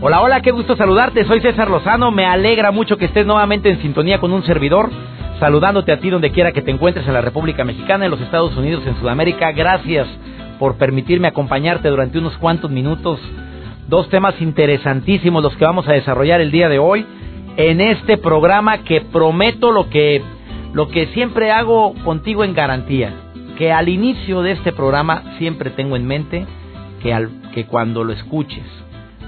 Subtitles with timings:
[0.00, 1.24] Hola, hola, qué gusto saludarte.
[1.24, 2.10] Soy César Lozano.
[2.10, 4.90] Me alegra mucho que estés nuevamente en sintonía con un servidor.
[5.40, 8.54] Saludándote a ti donde quiera que te encuentres en la República Mexicana, en los Estados
[8.56, 9.50] Unidos, en Sudamérica.
[9.52, 10.06] Gracias
[10.58, 13.18] por permitirme acompañarte durante unos cuantos minutos.
[13.88, 17.06] Dos temas interesantísimos los que vamos a desarrollar el día de hoy
[17.56, 20.22] en este programa que prometo lo que,
[20.74, 23.23] lo que siempre hago contigo en garantía.
[23.58, 26.46] Que al inicio de este programa siempre tengo en mente
[27.02, 28.64] que, al, que cuando lo escuches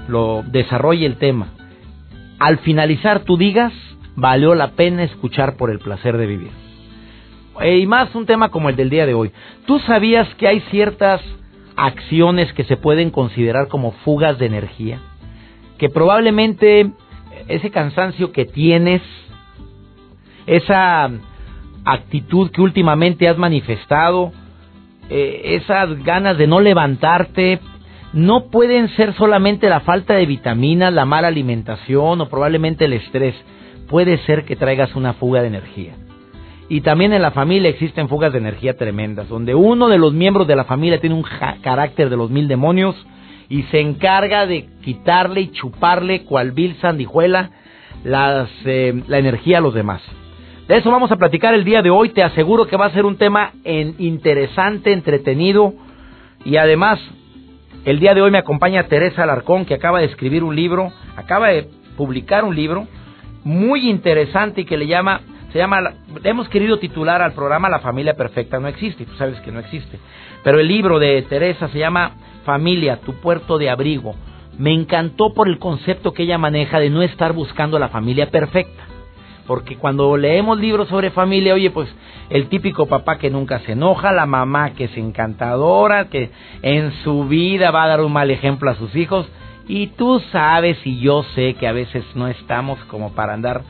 [0.07, 1.49] lo desarrolle el tema,
[2.39, 3.73] al finalizar tú digas,
[4.15, 6.51] valió la pena escuchar por el placer de vivir.
[7.61, 9.31] Y más un tema como el del día de hoy.
[9.65, 11.21] ¿Tú sabías que hay ciertas
[11.75, 14.99] acciones que se pueden considerar como fugas de energía?
[15.77, 16.91] Que probablemente
[17.47, 19.01] ese cansancio que tienes,
[20.45, 21.09] esa
[21.93, 24.31] actitud que últimamente has manifestado,
[25.09, 27.59] eh, esas ganas de no levantarte,
[28.13, 33.35] no pueden ser solamente la falta de vitaminas, la mala alimentación o probablemente el estrés.
[33.89, 35.93] Puede ser que traigas una fuga de energía.
[36.69, 40.47] Y también en la familia existen fugas de energía tremendas, donde uno de los miembros
[40.47, 41.25] de la familia tiene un
[41.61, 42.95] carácter de los mil demonios
[43.47, 47.51] y se encarga de quitarle y chuparle cual vil sandijuela
[48.03, 50.01] eh, la energía a los demás.
[50.67, 52.09] De eso vamos a platicar el día de hoy.
[52.09, 55.73] Te aseguro que va a ser un tema interesante, entretenido
[56.43, 56.99] y además
[57.85, 61.47] el día de hoy me acompaña Teresa Alarcón, que acaba de escribir un libro, acaba
[61.47, 62.85] de publicar un libro
[63.45, 65.21] muy interesante y que le llama,
[65.53, 65.93] se llama,
[66.25, 69.99] hemos querido titular al programa La familia perfecta no existe, tú sabes que no existe.
[70.43, 72.11] Pero el libro de Teresa se llama
[72.43, 74.15] Familia, tu puerto de abrigo.
[74.57, 78.96] Me encantó por el concepto que ella maneja de no estar buscando la familia perfecta
[79.47, 81.89] porque cuando leemos libros sobre familia, oye, pues
[82.29, 86.29] el típico papá que nunca se enoja, la mamá que es encantadora, que
[86.61, 89.25] en su vida va a dar un mal ejemplo a sus hijos,
[89.67, 93.63] y tú sabes y yo sé que a veces no estamos como para andar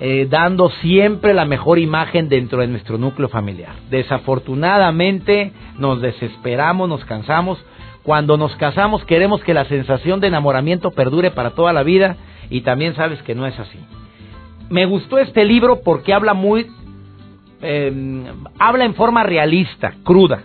[0.00, 3.74] eh, dando siempre la mejor imagen dentro de nuestro núcleo familiar.
[3.90, 7.64] Desafortunadamente nos desesperamos, nos cansamos.
[8.02, 12.16] Cuando nos casamos queremos que la sensación de enamoramiento perdure para toda la vida
[12.50, 13.78] y también sabes que no es así
[14.70, 16.66] me gustó este libro porque habla muy,
[17.60, 18.24] em,
[18.58, 20.42] habla en forma realista, cruda,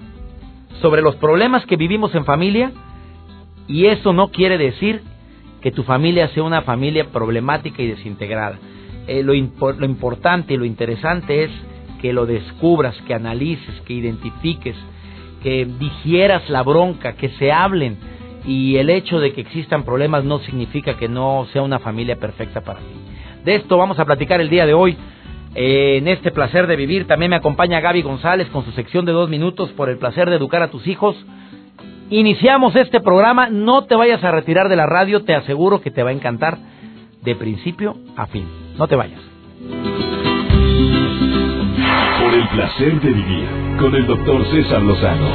[0.81, 2.71] sobre los problemas que vivimos en familia
[3.67, 5.01] y eso no quiere decir
[5.61, 8.57] que tu familia sea una familia problemática y desintegrada.
[9.07, 11.51] Eh, lo, lo importante y lo interesante es
[12.01, 14.75] que lo descubras, que analices, que identifiques,
[15.43, 17.97] que digieras la bronca, que se hablen.
[18.45, 22.61] Y el hecho de que existan problemas no significa que no sea una familia perfecta
[22.61, 23.08] para ti.
[23.49, 24.95] De esto vamos a platicar el día de hoy.
[25.55, 29.27] en este placer de vivir también me acompaña Gaby González con su sección de dos
[29.27, 31.15] minutos por el placer de educar a tus hijos.
[32.11, 36.03] Iniciamos este programa, no te vayas a retirar de la radio, te aseguro que te
[36.03, 36.59] va a encantar
[37.23, 38.47] de principio a fin.
[38.77, 39.19] No te vayas.
[42.21, 43.47] Por el placer de vivir
[43.79, 45.27] con el doctor César Lozano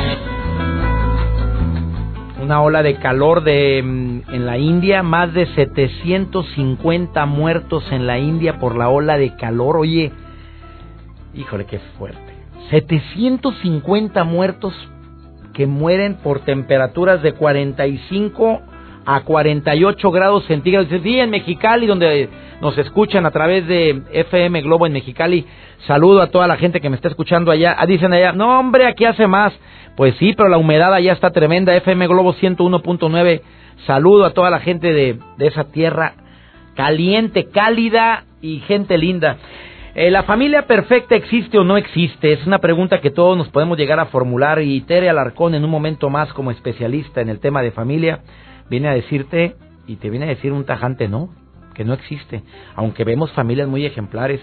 [2.44, 8.18] una ola de calor de mm, en la India, más de 750 muertos en la
[8.18, 9.78] India por la ola de calor.
[9.78, 10.12] Oye,
[11.34, 12.20] híjole, qué fuerte.
[12.70, 14.74] 750 muertos
[15.54, 18.60] que mueren por temperaturas de 45
[19.06, 20.88] a 48 grados centígrados.
[21.02, 22.28] Sí, en Mexicali, donde
[22.60, 25.46] nos escuchan a través de FM Globo en Mexicali.
[25.86, 27.76] Saludo a toda la gente que me está escuchando allá.
[27.78, 29.52] Ah, dicen allá, no hombre, aquí hace más.
[29.96, 31.74] Pues sí, pero la humedad allá está tremenda.
[31.76, 33.42] FM Globo 101.9.
[33.86, 36.14] Saludo a toda la gente de, esa tierra
[36.74, 39.36] caliente, cálida y gente linda.
[39.94, 42.32] Eh, ¿La familia perfecta existe o no existe?
[42.32, 45.70] Es una pregunta que todos nos podemos llegar a formular y Tere Alarcón en un
[45.70, 48.20] momento más como especialista en el tema de familia
[48.68, 49.54] viene a decirte
[49.86, 51.28] y te viene a decir un tajante no,
[51.74, 52.42] que no existe,
[52.74, 54.40] aunque vemos familias muy ejemplares.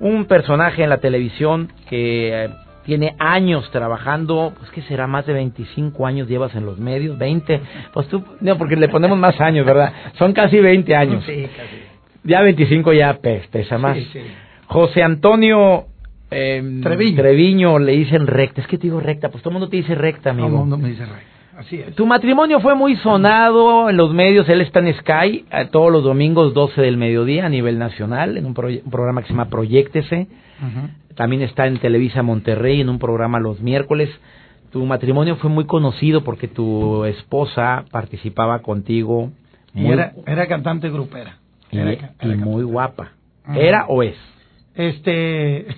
[0.00, 2.48] Un personaje en la televisión que eh,
[2.84, 7.60] tiene años trabajando, pues que será más de 25 años llevas en los medios, 20,
[7.92, 9.92] pues tú, no, porque le ponemos más años, ¿verdad?
[10.18, 11.24] Son casi 20 años.
[11.24, 11.76] Sí, casi.
[12.24, 13.96] Ya 25 ya pesa más.
[13.96, 14.20] Sí, sí.
[14.66, 15.86] José Antonio
[16.32, 17.16] eh, Treviño.
[17.16, 19.94] Treviño le dicen recta, es que te digo recta, pues todo el mundo te dice
[19.94, 20.48] recta, amigo.
[20.48, 21.58] Todo el mundo me dice recta.
[21.58, 21.94] así es.
[21.94, 26.02] Tu matrimonio fue muy sonado en los medios, él está en Sky eh, todos los
[26.02, 30.26] domingos 12 del mediodía a nivel nacional, en un, un programa que se llama Proyectese.
[31.14, 34.08] También está en Televisa Monterrey en un programa los miércoles.
[34.70, 39.30] Tu matrimonio fue muy conocido porque tu esposa participaba contigo.
[39.74, 41.38] era, era cantante grupera.
[41.70, 43.12] Y, y muy guapa.
[43.54, 44.16] ¿Era o es?
[44.74, 45.66] Este.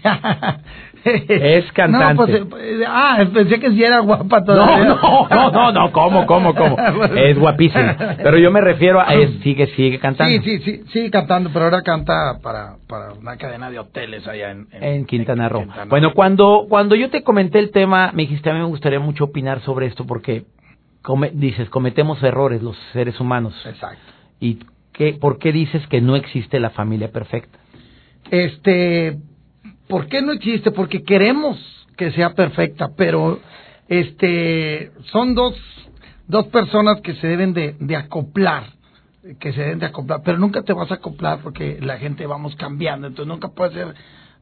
[1.05, 2.41] es cantante.
[2.41, 4.85] No, pues, eh, ah, pensé que si era guapa todavía.
[4.85, 6.76] No, no, no, no, ¿cómo, cómo, cómo?
[7.17, 7.96] Es guapísima.
[8.23, 9.14] Pero yo me refiero a.
[9.14, 10.32] Es, sigue, sigue cantando.
[10.43, 14.52] Sí, sí, sí, sigue cantando, pero ahora canta para, para una cadena de hoteles allá
[14.52, 15.67] en, en, Quintana Roo.
[15.88, 19.25] Bueno, cuando, cuando yo te comenté el tema, me dijiste, a mí me gustaría mucho
[19.25, 20.44] opinar sobre esto porque
[21.32, 23.55] dices, cometemos errores los seres humanos.
[23.67, 24.00] Exacto.
[24.41, 24.61] ¿Y
[24.93, 27.58] qué, por qué dices que no existe la familia perfecta?
[28.31, 29.19] Este,
[29.88, 30.71] ¿por qué no existe?
[30.71, 31.59] Porque queremos
[31.97, 33.41] que sea perfecta, pero
[33.88, 35.55] este, son dos,
[36.26, 38.65] dos personas que se deben de, de acoplar,
[39.38, 42.56] que se deben de acoplar, pero nunca te vas a acoplar porque la gente vamos
[42.56, 43.94] cambiando, entonces nunca puede ser,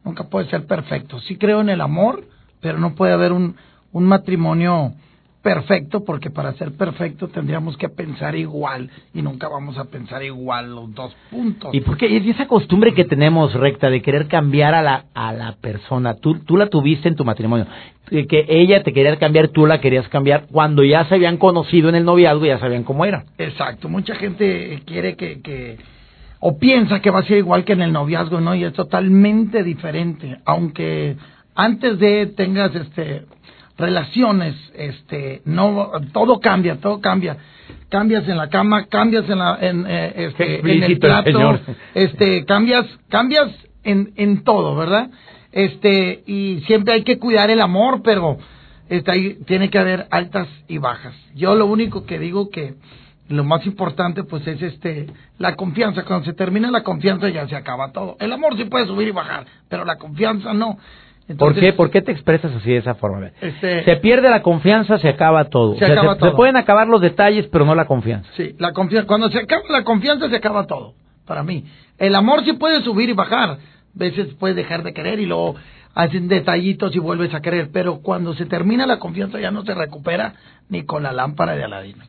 [0.05, 1.21] nunca puede ser perfecto.
[1.21, 2.25] Sí creo en el amor,
[2.61, 3.57] pero no puede haber un,
[3.93, 4.95] un matrimonio
[5.43, 10.75] perfecto, porque para ser perfecto tendríamos que pensar igual y nunca vamos a pensar igual
[10.75, 11.75] los dos puntos.
[11.75, 12.07] ¿Y por qué?
[12.07, 16.39] Y esa costumbre que tenemos recta de querer cambiar a la, a la persona, tú,
[16.41, 17.67] tú la tuviste en tu matrimonio,
[18.09, 21.97] que ella te quería cambiar, tú la querías cambiar, cuando ya se habían conocido en
[21.97, 23.25] el noviazgo, ya sabían cómo era.
[23.39, 25.79] Exacto, mucha gente quiere que, que
[26.39, 28.55] o piensa que va a ser igual que en el noviazgo, ¿no?
[28.55, 31.17] Y es totalmente diferente, aunque
[31.55, 33.27] antes de tengas este
[33.77, 37.37] relaciones, este, no, todo cambia, todo cambia.
[37.89, 41.61] Cambias en la cama, cambias en la, en, eh, este, en el plato,
[41.95, 43.51] este, cambias, cambias
[43.85, 45.11] en, en todo, ¿verdad?
[45.53, 48.39] Este, y siempre hay que cuidar el amor, pero
[48.89, 51.15] este, ahí tiene que haber altas y bajas.
[51.35, 52.75] Yo lo único que digo que
[53.29, 55.07] lo más importante pues es este
[55.39, 58.87] la confianza cuando se termina la confianza ya se acaba todo el amor sí puede
[58.87, 60.77] subir y bajar pero la confianza no
[61.39, 61.73] ¿Por qué?
[61.73, 63.31] ¿Por qué te expresas así de esa forma?
[63.41, 65.77] Este, se pierde la confianza, se acaba todo.
[65.77, 66.31] Se, acaba todo.
[66.31, 68.29] se, pueden acabar los detalles, pero no la confianza.
[68.37, 69.07] Sí, la confianza.
[69.07, 70.95] Cuando se acaba la confianza, se acaba todo.
[71.27, 71.65] Para mí,
[71.99, 73.51] el amor sí puede subir y bajar.
[73.51, 73.59] A
[73.95, 75.55] veces puedes dejar de querer y luego
[75.95, 77.71] hacen detallitos y vuelves a querer.
[77.73, 80.35] Pero cuando se termina la confianza, ya no se recupera
[80.69, 82.05] ni con la lámpara de Aladino.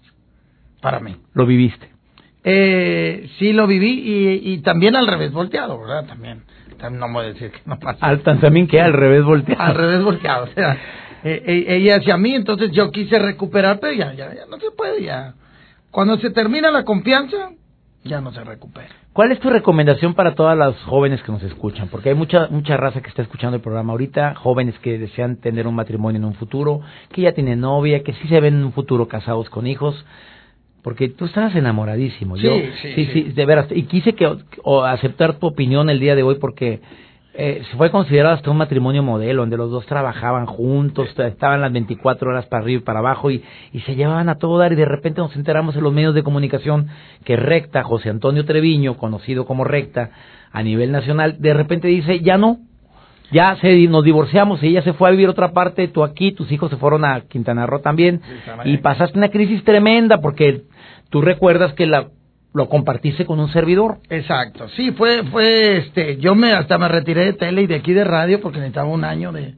[0.82, 1.16] Para mí.
[1.34, 1.90] Lo viviste.
[2.44, 6.06] Eh, sí, lo viví y, y también al revés volteado, ¿verdad?
[6.08, 6.44] También
[6.92, 8.06] no voy a decir que no pasa.
[8.06, 9.62] Al, también que al revés volteado.
[9.62, 10.74] Al revés volteado, o sea,
[11.24, 14.72] eh, eh, ella hacia mí, entonces yo quise recuperar, pero ya, ya, ya no se
[14.72, 15.34] puede, ya.
[15.92, 17.52] Cuando se termina la confianza,
[18.04, 18.90] ya no se recupera.
[19.14, 21.88] ¿Cuál es tu recomendación para todas las jóvenes que nos escuchan?
[21.90, 25.68] Porque hay mucha mucha raza que está escuchando el programa ahorita, jóvenes que desean tener
[25.68, 26.82] un matrimonio en un futuro,
[27.12, 30.04] que ya tienen novia, que sí se ven en un futuro casados con hijos
[30.84, 32.38] porque tú estabas enamoradísimo.
[32.38, 32.52] Sí, Yo,
[32.82, 33.68] sí, sí, de veras.
[33.72, 34.30] Y quise que
[34.64, 36.82] o aceptar tu opinión el día de hoy porque
[37.36, 41.74] eh, se fue considerado hasta un matrimonio modelo, donde los dos trabajaban juntos, estaban las
[41.74, 44.76] 24 horas para arriba y para abajo y, y se llevaban a todo dar y
[44.76, 46.90] de repente nos enteramos en los medios de comunicación
[47.24, 50.12] que Recta, José Antonio Treviño, conocido como Recta
[50.52, 52.60] a nivel nacional, de repente dice, ya no,
[53.32, 56.52] ya se, nos divorciamos y ella se fue a vivir otra parte, tú aquí, tus
[56.52, 58.22] hijos se fueron a Quintana Roo también,
[58.66, 60.64] y pasaste una crisis tremenda porque
[61.10, 62.10] tú recuerdas que la
[62.54, 63.98] lo compartiste con un servidor.
[64.10, 67.94] Exacto, sí, fue, fue, este, yo me hasta me retiré de tele y de aquí
[67.94, 69.56] de radio porque necesitaba un año de,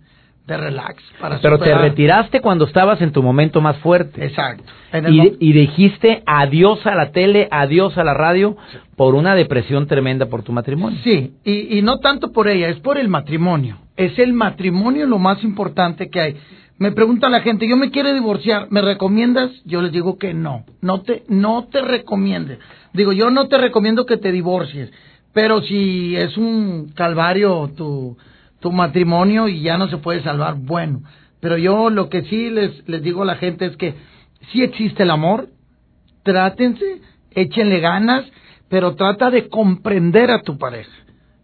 [0.47, 4.23] de relax para Pero te retiraste cuando estabas en tu momento más fuerte.
[4.23, 4.63] Exacto.
[5.09, 8.55] Y, y, dijiste adiós a la tele, adiós a la radio
[8.95, 10.99] por una depresión tremenda por tu matrimonio.
[11.03, 13.79] Sí, y, y no tanto por ella, es por el matrimonio.
[13.97, 16.35] Es el matrimonio lo más importante que hay.
[16.77, 19.49] Me pregunta la gente, yo me quiero divorciar, ¿me recomiendas?
[19.63, 22.59] Yo les digo que no, no te, no te recomiende.
[22.93, 24.91] Digo, yo no te recomiendo que te divorcies,
[25.33, 28.17] pero si es un calvario tu,
[28.59, 31.01] tu matrimonio y ya no se puede salvar, bueno.
[31.39, 33.95] Pero yo lo que sí les, les digo a la gente es que
[34.51, 35.47] si existe el amor,
[36.23, 38.25] trátense, échenle ganas,
[38.75, 40.91] pero trata de comprender a tu pareja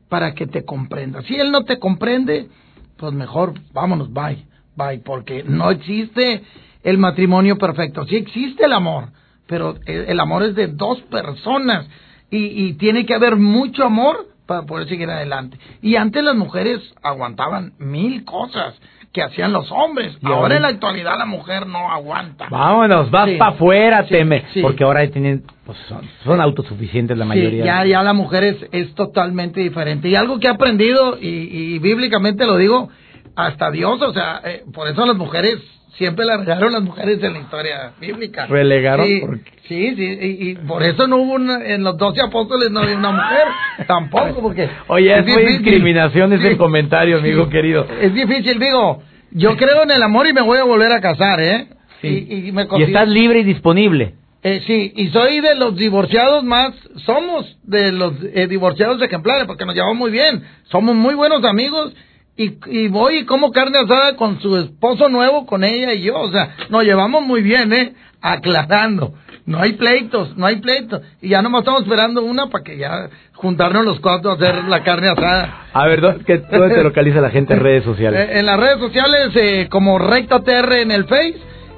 [0.10, 1.22] para que te comprenda.
[1.22, 2.50] Si él no te comprende,
[2.98, 4.46] pues mejor vámonos, bye
[4.76, 6.44] bye, porque no existe
[6.84, 8.06] el matrimonio perfecto.
[8.06, 9.14] Sí existe el amor,
[9.48, 11.88] pero el amor es de dos personas
[12.30, 15.58] y, y tiene que haber mucho amor para poder seguir adelante.
[15.82, 18.76] Y antes las mujeres aguantaban mil cosas
[19.14, 20.18] que hacían los hombres.
[20.22, 22.48] Y ahora en la actualidad la mujer no aguanta.
[22.50, 24.46] Vámonos, vas para afuera, teme.
[24.62, 25.78] Porque ahora tienen, pues
[26.24, 27.66] son, autosuficientes la mayoría.
[27.66, 30.08] ya, ya la mujer es, es totalmente diferente.
[30.08, 32.90] Y algo que he aprendido, y, y bíblicamente lo digo,
[33.36, 35.60] hasta Dios, o sea, eh, por eso las mujeres
[35.98, 38.46] siempre la regaron las mujeres en la historia bíblica.
[38.48, 39.06] ¿Relegaron?
[39.08, 42.72] Sí, ¿Por sí, sí, y, y por eso no hubo una- en los doce apóstoles
[42.72, 43.48] no había una mujer,
[43.88, 44.70] tampoco, porque...
[44.88, 46.56] Oye, es muy discriminación ese Sí.
[46.58, 47.52] comentario, amigo Sí.
[47.52, 47.86] querido.
[48.02, 51.40] Es difícil, digo, yo creo en el amor y me voy a volver a casar,
[51.40, 51.68] ¿eh?
[52.04, 54.16] Y, y me Y estás libre y disponible.
[54.44, 56.74] eh, sí, y soy de los divorciados más,
[57.06, 61.94] somos de los eh, divorciados ejemplares, porque nos llevamos muy bien, somos muy buenos amigos,
[62.38, 66.20] y, y voy y como carne asada con su esposo nuevo, con ella y yo,
[66.20, 67.94] o sea, nos llevamos muy bien, ¿eh?
[68.22, 69.14] Aclarando,
[69.46, 73.10] no hay pleitos, no hay pleitos, y ya nomás estamos esperando una para que ya
[73.34, 75.66] juntarnos los cuatro a hacer la carne asada.
[75.74, 78.30] A ver, ¿dó- qué- ¿dónde te localiza la gente en redes sociales?
[78.30, 81.36] Eh, en las redes sociales, eh, como Recta TR en el Face,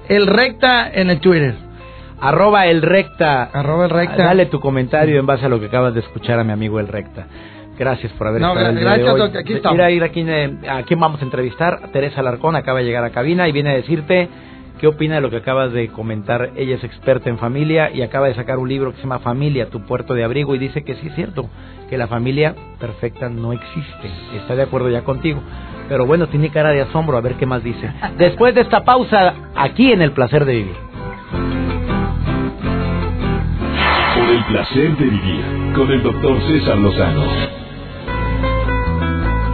[0.10, 1.56] el Recta en el Twitter.
[2.20, 3.44] Arroba el recta.
[3.44, 4.24] Arroba el Recta.
[4.24, 6.88] Dale tu comentario en base a lo que acabas de escuchar a mi amigo el
[6.88, 7.28] recta.
[7.78, 9.20] Gracias por haber No, estado el día gracias, de hoy.
[9.20, 9.78] Doc, aquí estamos.
[9.78, 11.80] Mira, ir aquí, eh, a quién vamos a entrevistar.
[11.84, 14.30] A Teresa Alarcón acaba de llegar a cabina y viene a decirte
[14.80, 16.52] qué opina de lo que acabas de comentar.
[16.56, 19.70] Ella es experta en familia y acaba de sacar un libro que se llama Familia,
[19.70, 21.50] tu puerto de abrigo y dice que sí es cierto,
[21.90, 24.10] que la familia perfecta no existe.
[24.36, 25.42] Está de acuerdo ya contigo.
[25.90, 27.90] Pero bueno, tiene cara de asombro, a ver qué más dice.
[28.18, 30.76] Después de esta pausa, aquí en El Placer de Vivir.
[34.16, 37.24] Por el placer de vivir con el doctor César Lozano.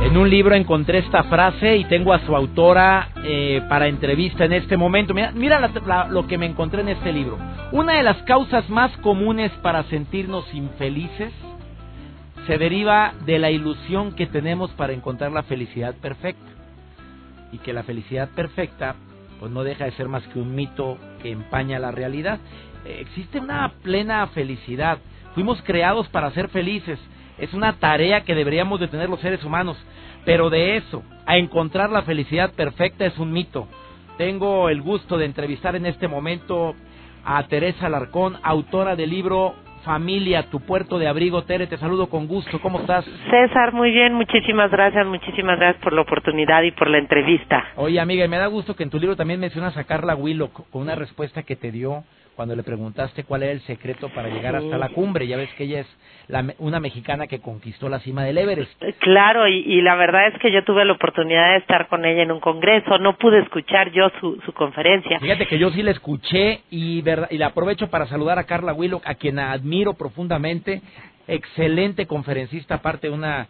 [0.10, 4.54] En un libro encontré esta frase y tengo a su autora eh, para entrevista en
[4.54, 5.14] este momento.
[5.14, 7.38] Mira, mira la- la- lo que me encontré en este libro.
[7.72, 11.32] Una de las causas más comunes para sentirnos infelices
[12.48, 16.50] se deriva de la ilusión que tenemos para encontrar la felicidad perfecta.
[17.52, 18.96] Y que la felicidad perfecta
[19.40, 22.40] pues no deja de ser más que un mito que empaña la realidad.
[22.84, 24.98] Existe una plena felicidad.
[25.36, 26.98] Fuimos creados para ser felices.
[27.38, 29.78] Es una tarea que deberíamos de tener los seres humanos.
[30.30, 33.68] Pero de eso, a encontrar la felicidad perfecta es un mito.
[34.20, 36.76] Tengo el gusto de entrevistar en este momento
[37.26, 41.46] a Teresa Alarcón, autora del libro Familia, tu puerto de abrigo.
[41.46, 42.62] Tere, te saludo con gusto.
[42.62, 43.06] ¿Cómo estás?
[43.32, 47.66] César, muy bien, muchísimas gracias, muchísimas gracias por la oportunidad y por la entrevista.
[47.78, 50.84] Oye, amiga, me da gusto que en tu libro también mencionas a Carla Willock con
[50.84, 52.04] una respuesta que te dio
[52.40, 55.28] cuando le preguntaste cuál era el secreto para llegar hasta la cumbre.
[55.28, 55.88] Ya ves que ella es
[56.30, 58.82] la me- una mexicana que conquistó la cima del Everest.
[58.82, 62.06] Eh, Claro, y, y la verdad es que yo tuve la oportunidad de estar con
[62.06, 65.20] ella en un congreso, no pude escuchar yo su, su conferencia.
[65.20, 68.72] Fíjate que yo sí la escuché y, verdad, y la aprovecho para saludar a Carla
[68.72, 70.82] Willock, a quien admiro profundamente.
[71.28, 73.48] Excelente conferencista, aparte de una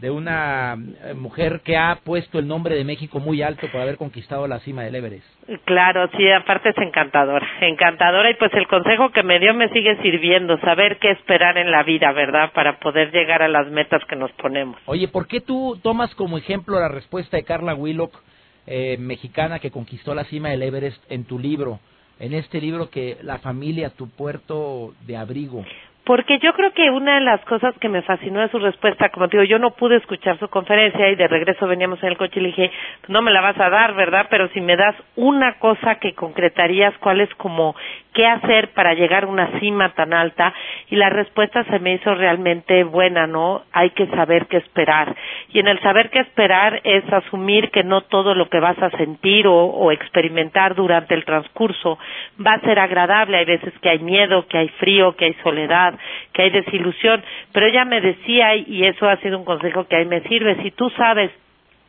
[0.00, 3.96] de una eh, mujer que ha puesto el nombre de México muy alto por haber
[3.96, 5.26] conquistado la cima del Everest.
[5.64, 9.96] Claro, sí, aparte es encantadora, encantadora y pues el consejo que me dio me sigue
[10.02, 12.52] sirviendo, saber qué esperar en la vida, ¿verdad?
[12.52, 14.76] Para poder llegar a las metas que nos ponemos.
[14.86, 18.22] Oye, ¿por qué tú tomas como ejemplo la respuesta de Carla Willock,
[18.66, 21.80] eh, mexicana que conquistó la cima del Everest, en tu libro?
[22.18, 25.64] En este libro que la familia, tu puerto de abrigo.
[26.06, 29.26] Porque yo creo que una de las cosas que me fascinó de su respuesta, como
[29.26, 32.38] te digo, yo no pude escuchar su conferencia y de regreso veníamos en el coche
[32.38, 32.70] y le dije,
[33.00, 34.28] "Pues no me la vas a dar, ¿verdad?
[34.30, 37.74] Pero si me das una cosa que concretarías, ¿cuál es como
[38.14, 40.54] qué hacer para llegar a una cima tan alta?
[40.90, 43.62] Y la respuesta se me hizo realmente buena, ¿no?
[43.72, 45.12] Hay que saber qué esperar.
[45.48, 48.90] Y en el saber qué esperar es asumir que no todo lo que vas a
[48.90, 51.98] sentir o, o experimentar durante el transcurso
[52.40, 53.38] va a ser agradable.
[53.38, 55.95] Hay veces que hay miedo, que hay frío, que hay soledad,
[56.32, 57.22] que hay desilusión.
[57.52, 60.62] Pero ella me decía, y eso ha sido un consejo que a mí me sirve,
[60.62, 61.30] si tú sabes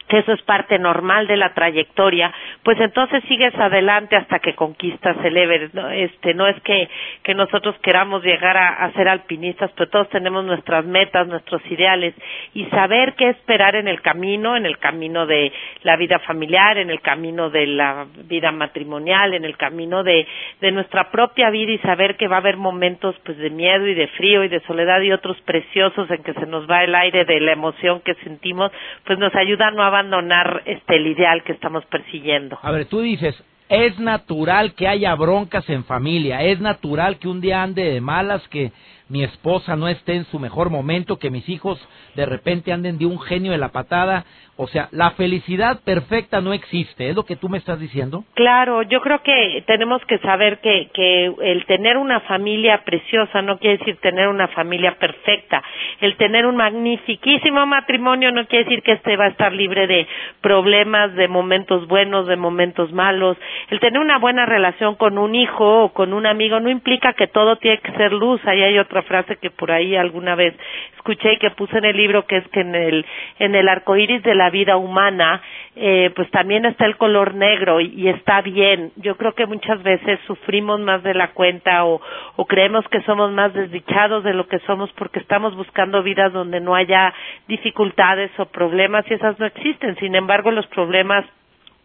[0.08, 2.34] que eso es parte normal de la trayectoria,
[2.64, 5.74] pues entonces sigues adelante hasta que conquistas el Everest.
[5.74, 6.90] No, este, no es que,
[7.24, 12.16] que nosotros queramos llegar a, a ser alpinistas, pero todos tenemos nuestras metas, nuestros ideales,
[12.54, 15.52] y saber qué esperar en el camino, en el camino de
[15.84, 20.28] la vida familiar, en el camino de la vida matrimonial, en el camino de,
[20.62, 23.94] de nuestra propia vida y saber que va a haber momentos pues de miedo y
[23.94, 27.26] de frío y de soledad y otros preciosos en que se nos va el aire
[27.26, 28.72] de la emoción que sentimos,
[29.06, 32.58] pues nos ayuda a no abandonar este el ideal que estamos persiguiendo.
[32.62, 33.36] A ver, tú dices,
[33.70, 38.48] es natural que haya broncas en familia, es natural que un día ande de malas,
[38.50, 38.72] que
[39.10, 41.80] mi esposa no esté en su mejor momento, que mis hijos
[42.16, 44.26] de repente anden de un genio de la patada.
[44.60, 48.24] O sea, la felicidad perfecta no existe, ¿es lo que tú me estás diciendo?
[48.34, 53.60] Claro, yo creo que tenemos que saber que, que el tener una familia preciosa no
[53.60, 55.62] quiere decir tener una familia perfecta.
[56.02, 60.08] El tener un magnifiquísimo matrimonio no quiere decir que este va a estar libre de
[60.42, 63.38] problemas, de momentos buenos, de momentos malos.
[63.70, 67.28] el tener una buena relación con un hijo o con un amigo no implica que
[67.28, 68.42] todo tiene que ser luz.
[68.46, 70.56] Ahí hay otra frase que por ahí alguna vez
[70.96, 73.06] escuché y que puse en el libro que es que en el
[73.40, 75.42] en el arco iris de la vida humana
[75.76, 78.92] eh, pues también está el color negro y, y, está bien.
[78.96, 82.02] Yo creo que muchas veces sufrimos más de la cuenta o,
[82.36, 86.60] o creemos que somos más desdichados de lo que somos porque estamos buscando vidas donde
[86.60, 87.14] no haya
[87.48, 89.96] dificultades o problemas y esas no existen.
[89.98, 91.26] Sin embargo, los problemas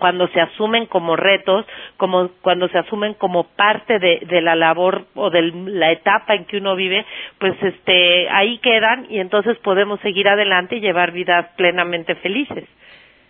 [0.03, 1.65] cuando se asumen como retos,
[1.97, 6.57] como cuando se asumen como parte de, la labor o de la etapa en que
[6.57, 7.07] uno vive,
[7.39, 12.65] pues este ahí quedan y entonces podemos seguir adelante y llevar vidas plenamente felices.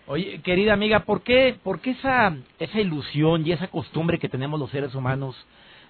[0.06, 4.58] Oye, querida amiga, ¿por qué, por qué esa, esa ilusión y esa costumbre que tenemos
[4.58, 5.36] los seres humanos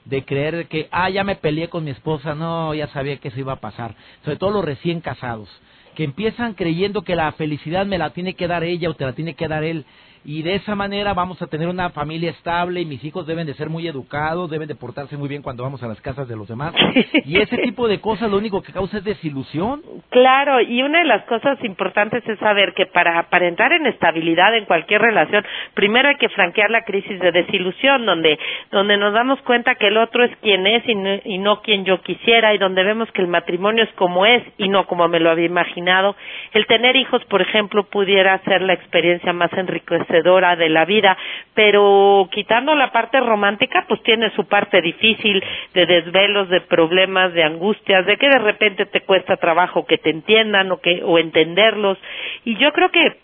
[0.05, 3.39] de creer que, ah, ya me peleé con mi esposa, no, ya sabía que eso
[3.39, 5.49] iba a pasar, sobre todo los recién casados,
[5.95, 9.12] que empiezan creyendo que la felicidad me la tiene que dar ella o te la
[9.12, 9.85] tiene que dar él,
[10.25, 13.55] y de esa manera vamos a tener una familia estable y mis hijos deben de
[13.55, 16.49] ser muy educados, deben de portarse muy bien cuando vamos a las casas de los
[16.49, 16.75] demás.
[17.25, 19.83] Y ese tipo de cosas lo único que causa es desilusión.
[20.11, 24.55] Claro, y una de las cosas importantes es saber que para, para entrar en estabilidad
[24.57, 28.38] en cualquier relación, primero hay que franquear la crisis de desilusión, donde,
[28.71, 31.85] donde nos damos cuenta que el otro es quien es y no, y no quien
[31.85, 35.21] yo quisiera, y donde vemos que el matrimonio es como es y no como me
[35.21, 36.17] lo había imaginado.
[36.52, 41.16] El tener hijos, por ejemplo, pudiera ser la experiencia más enriquecedora de la vida,
[41.54, 45.42] pero quitando la parte romántica, pues tiene su parte difícil
[45.73, 50.11] de desvelos, de problemas, de angustias, de que de repente te cuesta trabajo que te
[50.11, 51.99] entiendan o que o entenderlos.
[52.45, 53.16] Y yo creo que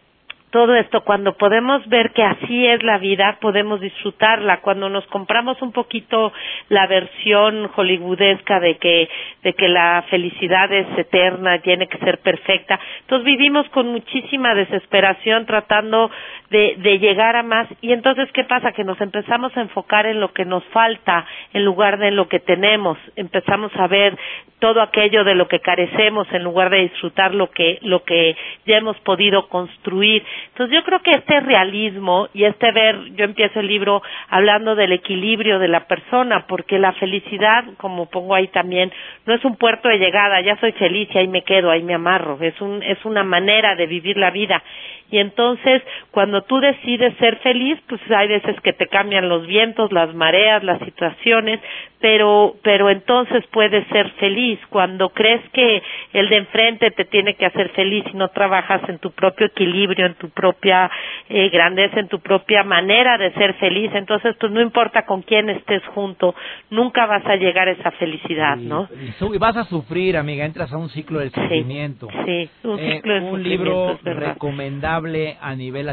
[0.50, 4.60] todo esto, cuando podemos ver que así es la vida, podemos disfrutarla.
[4.60, 6.32] Cuando nos compramos un poquito
[6.70, 9.08] la versión hollywoodesca de que,
[9.42, 15.44] de que la felicidad es eterna, tiene que ser perfecta, entonces vivimos con muchísima desesperación
[15.44, 16.10] tratando
[16.50, 17.68] de, de llegar a más.
[17.80, 18.72] Y entonces, ¿qué pasa?
[18.72, 22.28] Que nos empezamos a enfocar en lo que nos falta en lugar de en lo
[22.28, 22.98] que tenemos.
[23.16, 24.18] Empezamos a ver
[24.58, 28.36] todo aquello de lo que carecemos en lugar de disfrutar lo que, lo que
[28.66, 30.24] ya hemos podido construir.
[30.48, 34.92] Entonces yo creo que este realismo y este ver, yo empiezo el libro hablando del
[34.92, 38.92] equilibrio de la persona, porque la felicidad, como pongo ahí también,
[39.26, 41.94] no es un puerto de llegada, ya soy feliz y ahí me quedo, ahí me
[41.94, 44.62] amarro, es un, es una manera de vivir la vida.
[45.10, 49.92] Y entonces, cuando tú decides ser feliz, pues hay veces que te cambian los vientos,
[49.92, 51.60] las mareas, las situaciones,
[52.00, 54.58] pero, pero entonces puedes ser feliz.
[54.70, 58.98] Cuando crees que el de enfrente te tiene que hacer feliz y no trabajas en
[58.98, 60.90] tu propio equilibrio, en tu propia
[61.28, 65.50] eh, grandeza, en tu propia manera de ser feliz, entonces pues no importa con quién
[65.50, 66.34] estés junto,
[66.70, 68.88] nunca vas a llegar a esa felicidad, ¿no?
[68.90, 72.08] Y, vas a sufrir, amiga, entras a un ciclo de sufrimiento.
[72.24, 75.88] Sí, un eh, ciclo de Un libro recomendable a nivel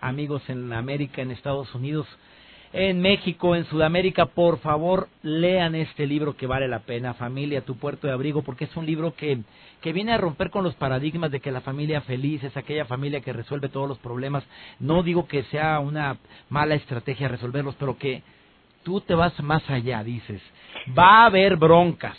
[0.00, 2.06] Amigos en América, en Estados Unidos
[2.72, 7.76] en México, en Sudamérica, por favor, lean este libro que vale la pena, Familia, tu
[7.76, 9.40] puerto de abrigo, porque es un libro que,
[9.80, 13.20] que viene a romper con los paradigmas de que la familia feliz es aquella familia
[13.20, 14.44] que resuelve todos los problemas.
[14.78, 18.22] No digo que sea una mala estrategia resolverlos, pero que
[18.84, 20.40] tú te vas más allá, dices.
[20.96, 22.16] Va a haber broncas,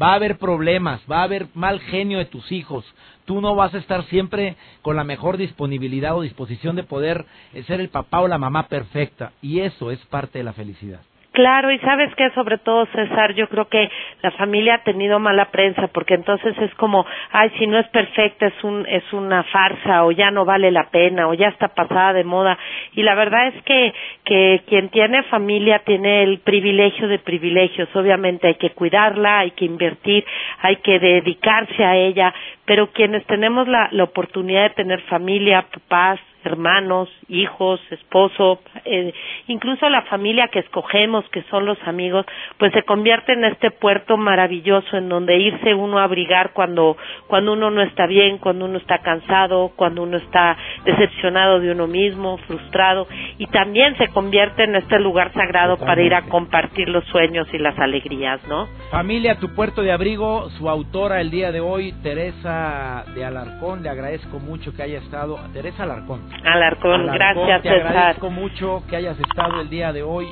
[0.00, 2.84] va a haber problemas, va a haber mal genio de tus hijos,
[3.24, 7.62] tú no vas a estar siempre con la mejor disponibilidad o disposición de poder eh,
[7.64, 9.32] ser el papá o la mamá perfecta.
[9.42, 11.00] Y eso es parte de la felicidad.
[11.32, 13.88] Claro, y sabes que sobre todo César, yo creo que
[14.20, 18.48] la familia ha tenido mala prensa porque entonces es como, ay, si no es perfecta
[18.48, 22.14] es un es una farsa o ya no vale la pena o ya está pasada
[22.14, 22.58] de moda
[22.94, 28.48] y la verdad es que que quien tiene familia tiene el privilegio de privilegios, obviamente
[28.48, 30.24] hay que cuidarla, hay que invertir,
[30.62, 36.18] hay que dedicarse a ella, pero quienes tenemos la, la oportunidad de tener familia, papás,
[36.44, 39.12] hermanos, hijos, esposo, eh,
[39.46, 42.26] incluso la familia que escogemos, que son los amigos,
[42.58, 47.52] pues se convierte en este puerto maravilloso en donde irse uno a abrigar cuando, cuando
[47.52, 52.38] uno no está bien, cuando uno está cansado, cuando uno está decepcionado de uno mismo,
[52.38, 53.06] frustrado,
[53.38, 57.58] y también se convierte en este lugar sagrado para ir a compartir los sueños y
[57.58, 58.68] las alegrías, ¿no?
[58.90, 63.88] Familia, tu puerto de abrigo, su autora el día de hoy, Teresa de Alarcón, le
[63.88, 69.60] agradezco mucho que haya estado, Teresa Alarcón, Alarcón, gracias, te agradezco mucho que hayas estado
[69.60, 70.26] el día de hoy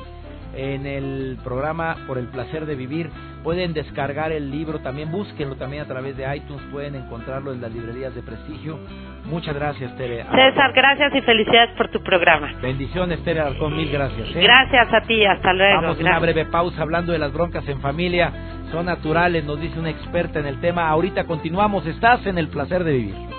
[0.55, 3.09] en el programa Por el placer de vivir.
[3.43, 7.71] Pueden descargar el libro también, búsquenlo también a través de iTunes, pueden encontrarlo en las
[7.71, 8.79] librerías de prestigio.
[9.25, 10.23] Muchas gracias, Tere.
[10.23, 12.51] César, gracias y felicidades por tu programa.
[12.61, 14.27] Bendiciones, Tere Alarcón, mil gracias.
[14.35, 14.41] ¿eh?
[14.41, 15.81] Gracias a ti, hasta luego.
[15.81, 18.31] Vamos a una breve pausa hablando de las broncas en familia.
[18.71, 20.89] Son naturales, nos dice una experta en el tema.
[20.89, 23.38] Ahorita continuamos, estás en el placer de vivir.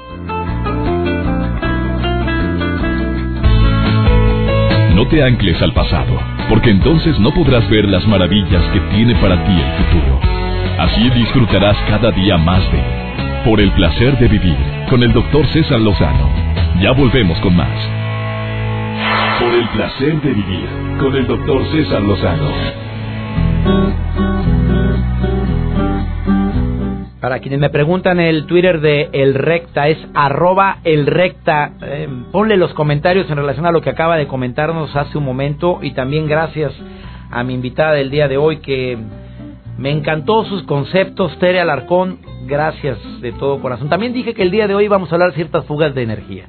[5.01, 9.43] No te ancles al pasado, porque entonces no podrás ver las maravillas que tiene para
[9.47, 10.21] ti el futuro.
[10.79, 12.83] Así disfrutarás cada día más de
[13.43, 14.59] Por el placer de vivir
[14.91, 16.29] con el doctor César Lozano.
[16.83, 17.79] Ya volvemos con más.
[19.41, 22.51] Por el placer de vivir con el doctor César Lozano.
[27.21, 31.73] Para quienes me preguntan el Twitter de El Recta es arroba El Recta.
[31.83, 35.81] Eh, ponle los comentarios en relación a lo que acaba de comentarnos hace un momento
[35.83, 36.73] y también gracias
[37.31, 38.97] a mi invitada del día de hoy que
[39.77, 42.21] me encantó sus conceptos, Tere Alarcón.
[42.47, 43.91] Gracias de todo corazón.
[43.91, 46.47] También dije que el día de hoy vamos a hablar de ciertas fugas de energía.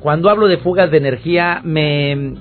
[0.00, 2.34] Cuando hablo de fugas de energía me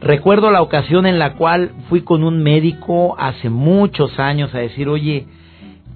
[0.00, 4.88] recuerdo la ocasión en la cual fui con un médico hace muchos años a decir,
[4.88, 5.26] oye,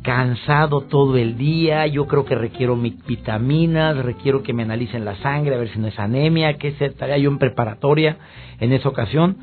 [0.04, 5.54] cansado todo el día, yo creo que requiero vitaminas, requiero que me analicen la sangre
[5.54, 8.18] a ver si no es anemia, que estaría yo en preparatoria
[8.60, 9.38] en esa ocasión,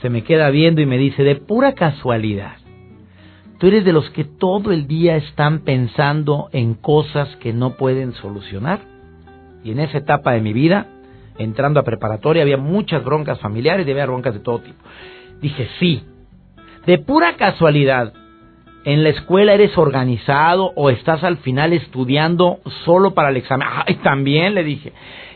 [0.00, 2.56] se me queda viendo y me dice, de pura casualidad,
[3.58, 8.14] tú eres de los que todo el día están pensando en cosas que no pueden
[8.14, 8.80] solucionar.
[9.64, 10.86] Y en esa etapa de mi vida,
[11.36, 14.78] entrando a preparatoria, había muchas broncas familiares y había broncas de todo tipo.
[15.42, 16.02] Dije, sí,
[16.86, 18.14] de pura casualidad,
[18.86, 23.66] en la escuela eres organizado o estás al final estudiando solo para el examen.
[23.84, 24.92] Ay, también le dije.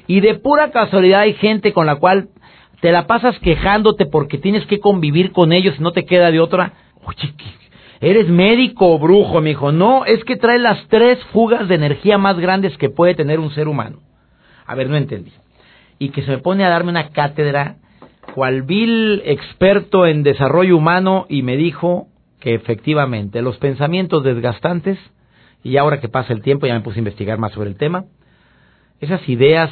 [0.07, 2.29] Y de pura casualidad hay gente con la cual
[2.81, 6.39] te la pasas quejándote porque tienes que convivir con ellos y no te queda de
[6.39, 6.75] otra.
[7.05, 7.35] Oye,
[8.01, 9.73] eres médico o brujo, me dijo.
[9.73, 13.51] No, es que trae las tres fugas de energía más grandes que puede tener un
[13.51, 13.99] ser humano.
[14.65, 15.33] A ver, no entendí.
[15.99, 17.79] Y que se me pone a darme una cátedra
[18.33, 22.07] cual vil experto en desarrollo humano y me dijo
[22.41, 24.99] que efectivamente los pensamientos desgastantes,
[25.63, 28.07] y ahora que pasa el tiempo ya me puse a investigar más sobre el tema,
[29.01, 29.71] esas ideas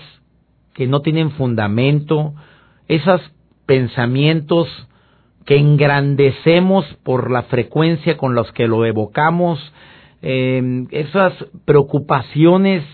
[0.75, 2.35] que no tienen fundamento,
[2.87, 3.21] esos
[3.67, 4.69] pensamientos
[5.45, 9.59] que engrandecemos por la frecuencia con los que lo evocamos,
[10.21, 11.33] eh, esas
[11.65, 12.85] preocupaciones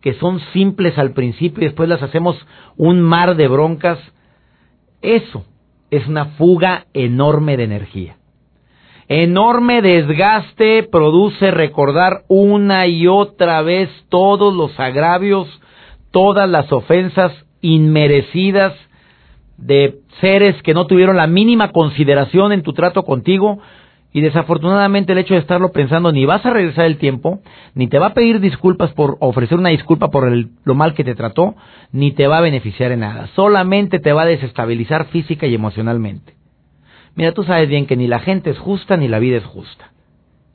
[0.00, 2.36] que son simples al principio y después las hacemos
[2.76, 3.98] un mar de broncas,
[5.02, 5.44] eso
[5.90, 8.16] es una fuga enorme de energía.
[9.08, 15.46] Enorme desgaste produce recordar una y otra vez todos los agravios,
[16.10, 18.72] todas las ofensas inmerecidas
[19.58, 23.58] de seres que no tuvieron la mínima consideración en tu trato contigo
[24.10, 27.40] y desafortunadamente el hecho de estarlo pensando ni vas a regresar el tiempo,
[27.74, 30.32] ni te va a pedir disculpas por ofrecer una disculpa por
[30.64, 31.56] lo mal que te trató,
[31.92, 36.43] ni te va a beneficiar en nada, solamente te va a desestabilizar física y emocionalmente.
[37.16, 39.92] Mira, tú sabes bien que ni la gente es justa ni la vida es justa.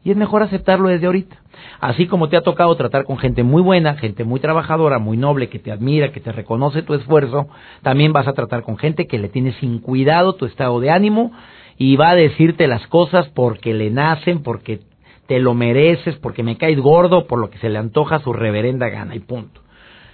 [0.04, 1.38] Y es mejor aceptarlo desde ahorita.
[1.80, 5.50] Así como te ha tocado tratar con gente muy buena, gente muy trabajadora, muy noble,
[5.50, 7.48] que te admira, que te reconoce tu esfuerzo,
[7.82, 11.32] también vas a tratar con gente que le tiene sin cuidado tu estado de ánimo
[11.78, 14.82] y va a decirte las cosas porque le nacen, porque
[15.28, 18.90] te lo mereces, porque me caes gordo, por lo que se le antoja su reverenda
[18.90, 19.62] gana y punto.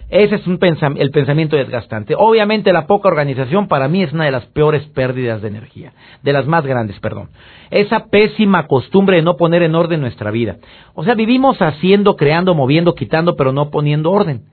[0.10, 0.60] Ese es un
[0.98, 2.14] el pensamiento desgastante.
[2.18, 6.34] Obviamente la poca organización para mí es una de las peores pérdidas de energía, de
[6.34, 7.30] las más grandes, perdón.
[7.72, 10.58] Esa pésima costumbre de no poner en orden nuestra vida.
[10.94, 14.44] O sea, vivimos haciendo, creando, moviendo, quitando, pero no poniendo orden.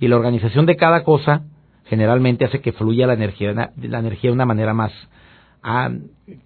[0.00, 1.42] Y la organización de cada cosa
[1.84, 4.92] generalmente hace que fluya la energía, la energía de una manera más
[5.62, 5.90] ah,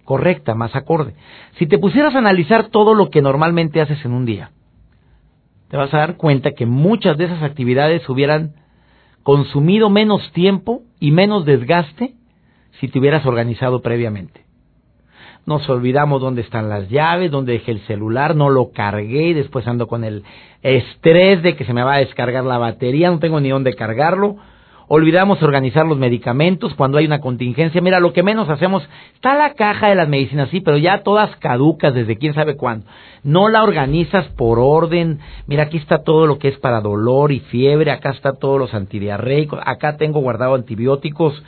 [0.03, 1.15] correcta, más acorde.
[1.57, 4.51] Si te pusieras a analizar todo lo que normalmente haces en un día,
[5.69, 8.53] te vas a dar cuenta que muchas de esas actividades hubieran
[9.23, 12.13] consumido menos tiempo y menos desgaste
[12.79, 14.45] si te hubieras organizado previamente.
[15.45, 19.67] Nos olvidamos dónde están las llaves, dónde dejé el celular, no lo cargué y después
[19.67, 20.23] ando con el
[20.61, 24.37] estrés de que se me va a descargar la batería, no tengo ni dónde cargarlo
[24.87, 27.81] olvidamos organizar los medicamentos cuando hay una contingencia.
[27.81, 31.35] Mira, lo que menos hacemos, está la caja de las medicinas, sí, pero ya todas
[31.37, 32.85] caducas desde quién sabe cuándo.
[33.23, 35.19] No la organizas por orden.
[35.45, 38.73] Mira, aquí está todo lo que es para dolor y fiebre, acá está todos los
[38.73, 41.43] antidiarreicos, acá tengo guardado antibióticos,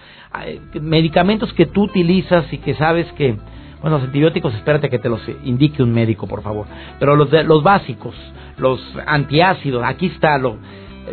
[0.81, 3.37] medicamentos que tú utilizas y que sabes que,
[3.81, 6.67] bueno, los antibióticos, espérate que te los indique un médico, por favor.
[6.99, 8.15] Pero los, los básicos,
[8.57, 10.57] los antiácidos, aquí está lo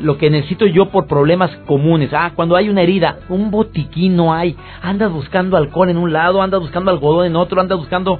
[0.00, 2.10] lo que necesito yo por problemas comunes.
[2.12, 4.56] Ah, cuando hay una herida, un botiquín no hay.
[4.82, 8.18] Andas buscando alcohol en un lado, andas buscando algodón en otro, andas buscando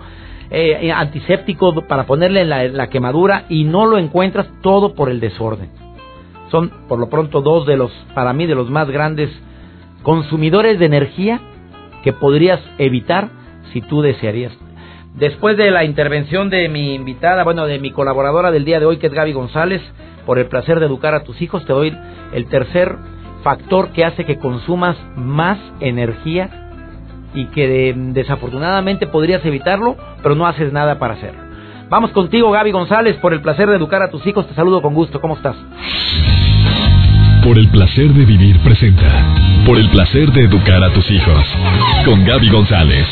[0.51, 5.71] eh, antiséptico para ponerle la, la quemadura y no lo encuentras todo por el desorden.
[6.51, 9.31] Son, por lo pronto, dos de los, para mí, de los más grandes
[10.03, 11.41] consumidores de energía
[12.05, 13.31] que podrías evitar
[13.73, 14.53] si tú desearías.
[15.17, 18.99] Después de la intervención de mi invitada, bueno, de mi colaboradora del día de hoy,
[18.99, 19.81] que es Gaby González,
[20.27, 21.97] por el placer de educar a tus hijos, te doy
[22.33, 22.97] el tercer
[23.43, 26.51] factor que hace que consumas más energía
[27.33, 31.41] y que desafortunadamente podrías evitarlo, pero no haces nada para hacerlo.
[31.89, 34.47] Vamos contigo, Gaby González, por el placer de educar a tus hijos.
[34.49, 35.21] Te saludo con gusto.
[35.21, 35.55] ¿Cómo estás?
[37.45, 39.07] Por el placer de vivir presenta.
[39.65, 41.45] Por el placer de educar a tus hijos.
[42.05, 43.07] Con Gaby González.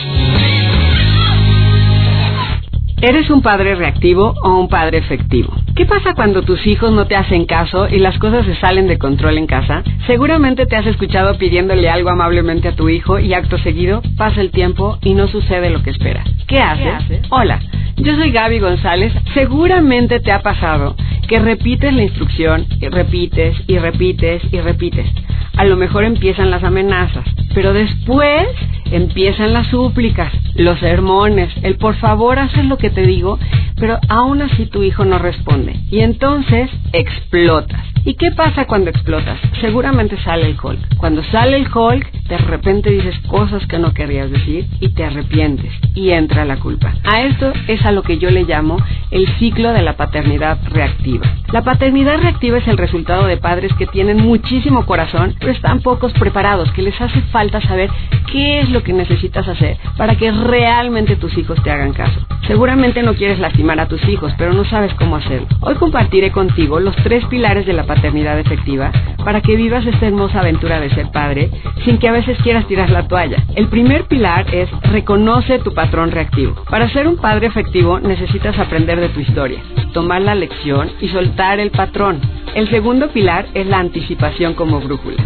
[3.01, 5.55] ¿Eres un padre reactivo o un padre efectivo?
[5.75, 8.97] ¿Qué pasa cuando tus hijos no te hacen caso y las cosas se salen de
[8.97, 9.83] control en casa?
[10.07, 14.53] Seguramente te has escuchado pidiéndole algo amablemente a tu hijo y acto seguido pasa el
[14.53, 16.29] tiempo y no sucede lo que esperas.
[16.47, 17.23] ¿Qué haces?
[17.31, 17.59] Hola,
[17.97, 19.13] yo soy Gaby González.
[19.35, 20.95] Seguramente te ha pasado
[21.27, 25.09] que repites la instrucción y repites y repites y repites.
[25.57, 28.47] A lo mejor empiezan las amenazas, pero después
[28.93, 33.39] empiezan las súplicas, los sermones, el por favor haces lo que te digo,
[33.77, 35.77] pero aún así tu hijo no responde.
[35.91, 37.94] Y entonces explotas.
[38.07, 39.41] ¿Y qué pasa cuando explotas?
[39.63, 40.99] Seguramente sale el Hulk.
[40.99, 45.73] Cuando sale el Hulk, de repente dices cosas que no querías decir y te arrepientes
[45.95, 46.93] y entra la culpa.
[47.03, 48.77] A esto es a lo que yo le llamo
[49.11, 51.27] el ciclo de la paternidad reactiva.
[51.51, 56.13] La paternidad reactiva es el resultado de padres que tienen muchísimo corazón, pero están pocos
[56.13, 57.89] preparados, que les hace falta saber
[58.31, 62.21] qué es lo que necesitas hacer para que realmente tus hijos te hagan caso.
[62.47, 65.47] Seguramente no quieres lastimar a tus hijos, pero no sabes cómo hacerlo.
[65.61, 68.91] Hoy compartiré contigo los tres pilares de la paternidad efectiva
[69.25, 71.51] para que vivas esta hermosa aventura de ser padre
[71.85, 73.43] sin que a veces quieras tirar la toalla.
[73.55, 76.55] El primer pilar es reconoce tu patrón reactivo.
[76.69, 79.61] Para ser un padre efectivo necesitas aprender de tu historia,
[79.93, 82.21] tomar la lección y soltar el patrón.
[82.55, 85.23] El segundo pilar es la anticipación como brújula.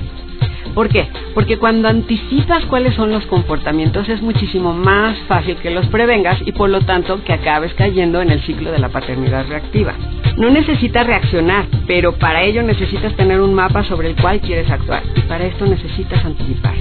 [0.75, 1.09] ¿Por qué?
[1.35, 6.53] Porque cuando anticipas cuáles son los comportamientos es muchísimo más fácil que los prevengas y
[6.53, 9.95] por lo tanto que acabes cayendo en el ciclo de la paternidad reactiva.
[10.37, 15.03] No necesitas reaccionar, pero para ello necesitas tener un mapa sobre el cual quieres actuar
[15.17, 16.75] y para esto necesitas anticipar.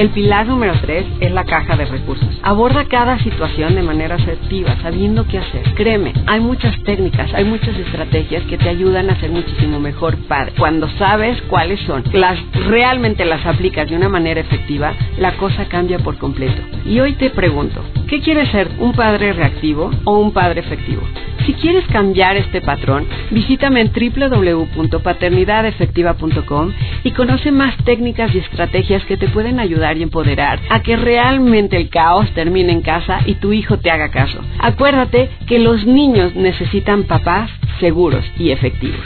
[0.00, 2.26] El pilar número 3 es la caja de recursos.
[2.42, 5.74] Aborda cada situación de manera asertiva, sabiendo qué hacer.
[5.74, 10.54] Créeme, hay muchas técnicas, hay muchas estrategias que te ayudan a ser muchísimo mejor padre.
[10.56, 15.98] Cuando sabes cuáles son, las realmente las aplicas de una manera efectiva, la cosa cambia
[15.98, 16.62] por completo.
[16.86, 18.70] Y hoy te pregunto, ¿qué quieres ser?
[18.78, 21.02] ¿Un padre reactivo o un padre efectivo?
[21.44, 29.16] Si quieres cambiar este patrón, visítame en www.paternidadefectiva.com y conoce más técnicas y estrategias que
[29.16, 33.52] te pueden ayudar y empoderar a que realmente el caos termine en casa y tu
[33.52, 34.40] hijo te haga caso.
[34.58, 37.50] Acuérdate que los niños necesitan papás
[37.80, 39.04] seguros y efectivos.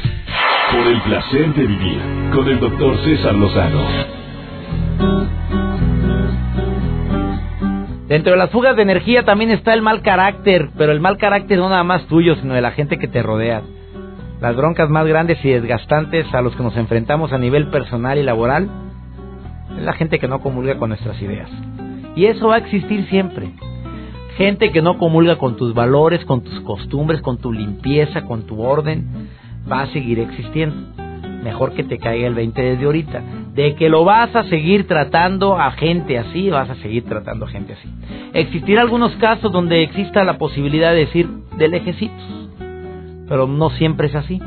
[0.71, 2.01] Por el placer de vivir
[2.35, 3.85] con el doctor César Lozano.
[8.09, 11.59] Dentro de las fugas de energía también está el mal carácter, pero el mal carácter
[11.59, 13.63] no nada más tuyo, sino de la gente que te rodea.
[14.41, 18.23] Las broncas más grandes y desgastantes a los que nos enfrentamos a nivel personal y
[18.23, 18.69] laboral
[19.77, 21.51] es la gente que no comulga con nuestras ideas.
[22.17, 23.51] Y eso va a existir siempre.
[24.37, 28.61] Gente que no comulga con tus valores, con tus costumbres, con tu limpieza, con tu
[28.63, 29.29] orden,
[29.71, 30.77] va a seguir existiendo.
[31.43, 33.23] Mejor que te caiga el 20 desde ahorita.
[33.55, 37.49] De que lo vas a seguir tratando a gente así, vas a seguir tratando a
[37.49, 37.89] gente así.
[38.33, 42.51] Existirá algunos casos donde exista la posibilidad de decir de lejecitos,
[43.29, 44.41] pero no siempre es así.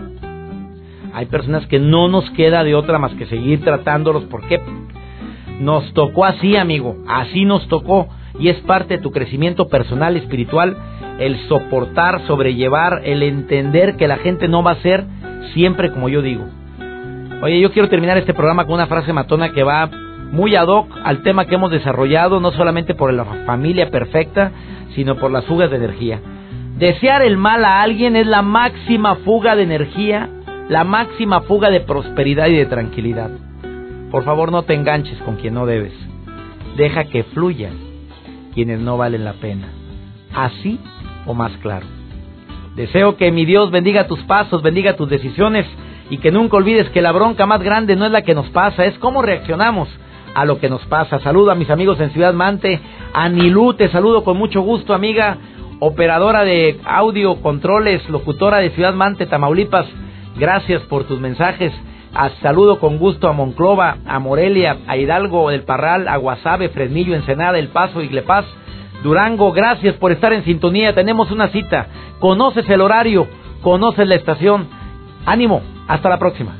[1.13, 4.25] Hay personas que no nos queda de otra más que seguir tratándolos.
[4.25, 4.59] ¿Por qué?
[5.59, 8.07] Nos tocó así, amigo, así nos tocó
[8.39, 10.77] y es parte de tu crecimiento personal espiritual
[11.19, 15.05] el soportar, sobrellevar, el entender que la gente no va a ser
[15.53, 16.45] siempre como yo digo.
[17.41, 19.89] Oye, yo quiero terminar este programa con una frase matona que va
[20.31, 24.51] muy ad hoc al tema que hemos desarrollado, no solamente por la familia perfecta,
[24.95, 26.19] sino por las fugas de energía.
[26.77, 30.29] Desear el mal a alguien es la máxima fuga de energía,
[30.69, 33.29] la máxima fuga de prosperidad y de tranquilidad.
[34.11, 35.93] Por favor, no te enganches con quien no debes.
[36.77, 37.73] Deja que fluyan
[38.53, 39.67] quienes no valen la pena.
[40.33, 40.79] Así
[41.25, 41.85] o más claro.
[42.75, 45.65] Deseo que mi Dios bendiga tus pasos, bendiga tus decisiones
[46.09, 48.85] y que nunca olvides que la bronca más grande no es la que nos pasa,
[48.85, 49.89] es cómo reaccionamos
[50.35, 51.19] a lo que nos pasa.
[51.19, 52.79] Saludo a mis amigos en Ciudad Mante,
[53.13, 53.29] a
[53.77, 55.37] te saludo con mucho gusto, amiga,
[55.79, 59.87] operadora de audio, controles, locutora de Ciudad Mante, Tamaulipas.
[60.37, 61.73] Gracias por tus mensajes.
[62.41, 67.59] Saludo con gusto a Monclova, a Morelia, a Hidalgo del Parral, a Guasave, Fresnillo, Ensenada,
[67.59, 68.45] El Paso, Iglepaz,
[69.03, 69.51] Durango.
[69.51, 70.93] Gracias por estar en sintonía.
[70.93, 71.87] Tenemos una cita.
[72.19, 73.27] Conoces el horario,
[73.61, 74.67] conoces la estación.
[75.25, 76.55] Ánimo, hasta la próxima.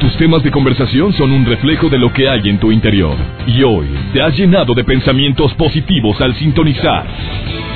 [0.00, 3.16] Tus temas de conversación son un reflejo de lo que hay en tu interior.
[3.46, 7.06] Y hoy te has llenado de pensamientos positivos al sintonizar.